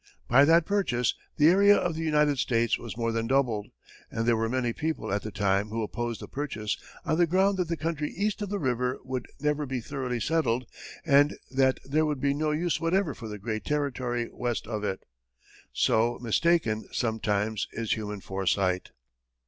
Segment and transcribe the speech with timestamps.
[0.27, 3.67] By that purchase, the area of the United States was more than doubled;
[4.11, 7.57] but there were many people at the time who opposed the purchase on the ground
[7.57, 10.65] that the country east of the river would never be thoroughly settled
[11.05, 15.03] and that there would be no use whatever for the great territory west of it.
[15.71, 18.89] So mistaken, sometimes, is human foresight!